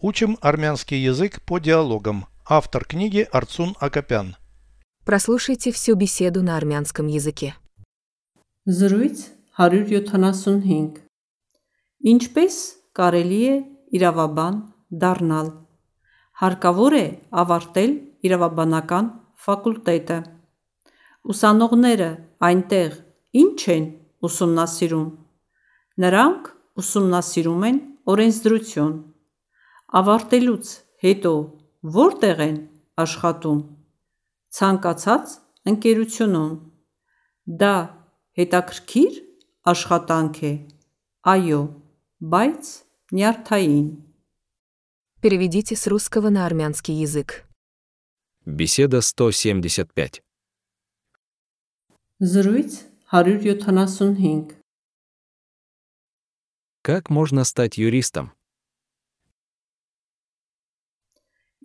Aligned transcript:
Учим 0.00 0.38
армянский 0.40 0.98
язык 0.98 1.42
по 1.42 1.58
диалогам. 1.58 2.26
Автор 2.46 2.84
книги 2.84 3.26
Арцун 3.32 3.74
Акопян. 3.80 4.36
Прослушайте 5.04 5.72
всю 5.72 5.96
беседу 5.96 6.42
на 6.42 6.56
армянском 6.56 7.08
языке. 7.08 7.56
Զրույց 8.66 9.18
175 9.58 11.02
Ինչպես 12.04 12.56
կարելի 12.94 13.40
է 13.48 13.54
իրավաբան 13.96 14.58
դառնալ 15.02 15.48
Հարկավոր 16.42 16.94
է 16.94 17.06
ավարտել 17.42 17.94
իրավաբանական 18.28 19.08
ֆակուլտետը 19.44 20.18
Ուսանողները 21.32 22.10
այնտեղ 22.50 22.98
ինչ 23.42 23.60
են 23.74 23.86
ուսումնասիրում 24.28 25.08
Նրանք 26.06 26.52
ուսումնասիրում 26.84 27.66
են 27.72 27.80
օրենսդրություն 28.14 28.94
Ավարտելուց 29.99 30.73
հետո 31.05 31.33
որտեղ 31.97 32.45
են 32.47 32.57
աշխատում 33.03 33.61
Ցանկացած 34.57 35.35
ընկերությունում 35.71 36.53
Դա 37.61 37.75
հետաքրքիր 38.39 39.15
աշխատանք 39.67 40.37
է։ 40.47 40.53
Այո, 41.33 41.61
բայց 42.33 42.69
նյարդային։ 43.17 43.87
Переведите 45.23 45.75
с 45.75 45.87
русского 45.87 46.29
на 46.29 46.45
армянский 46.45 46.95
язык. 46.95 47.45
Беседа 48.45 49.01
175. 49.01 50.21
Զրույց 52.19 52.71
175 53.11 54.57
Как 56.81 57.09
можно 57.09 57.43
стать 57.43 57.77
юристом? 57.77 58.31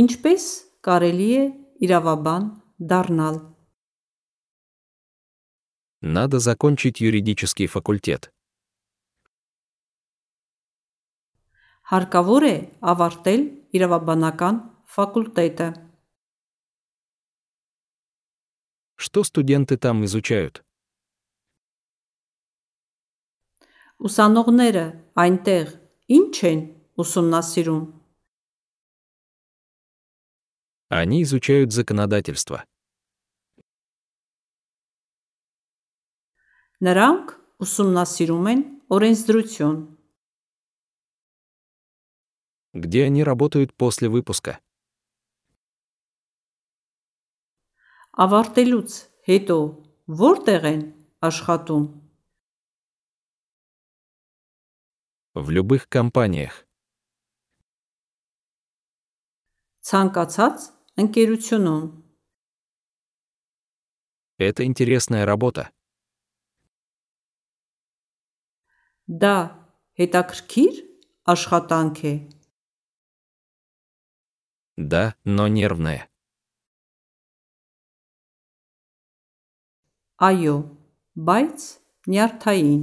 Ինչպես 0.00 0.44
կարելի 0.86 1.30
է 1.38 1.44
իրավաբան 1.86 2.44
դառնալ 2.90 3.40
Надо 6.02 6.38
закончить 6.38 7.00
юридический 7.00 7.66
факультет. 7.66 8.32
Հարկավոր 11.90 12.44
է 12.46 12.56
ավարտել 12.80 13.40
իրավաբանական 13.76 14.56
ֆակուլտետը 14.94 15.68
Что 19.00 19.24
студенты 19.24 19.76
там 19.76 20.04
изучают? 20.04 20.62
Ուսանողները 24.00 24.84
այնտեղ 25.24 25.72
ինչ 26.16 26.34
են 26.50 26.60
ուսումնասիրում 27.00 27.84
Они 30.88 31.22
изучают 31.22 31.72
законодательство. 31.72 32.64
Նրանք 36.80 37.32
ուսումնասիրում 37.60 38.46
են 38.50 38.60
օրենսդրություն 38.96 39.80
Где 42.72 43.04
они 43.04 43.24
работают 43.24 43.74
после 43.74 44.08
выпуска? 44.08 44.60
Ավարտելուց 48.16 48.90
հետո 49.28 49.58
որտեղ 50.22 50.66
են 50.72 50.80
աշխատում 51.20 51.84
В 55.34 55.50
любых 55.50 55.88
компаниях. 55.88 56.66
Ցանկացած 59.86 60.70
ընկերությունում 61.02 61.84
Это 64.40 64.64
интересная 64.64 65.26
работа. 65.28 65.68
Դա 69.06 69.36
հետաքրքիր 70.00 70.76
աշխատանք 71.28 72.04
է 72.08 72.14
Да, 74.80 75.14
но 75.24 75.44
нервная. 75.48 76.08
Այո, 80.16 80.56
բայց 81.28 81.66
նյարդային 82.08 82.82